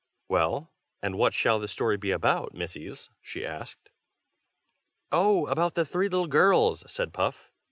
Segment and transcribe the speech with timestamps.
[0.27, 0.71] "Well,
[1.03, 3.91] and what shall the story be about, Missies?" she asked.
[5.11, 5.45] "Oh!
[5.45, 7.51] about the three little girls!" said Puff.